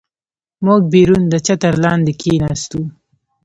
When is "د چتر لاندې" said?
1.29-2.13